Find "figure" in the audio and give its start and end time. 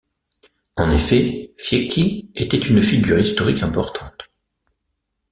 2.81-3.19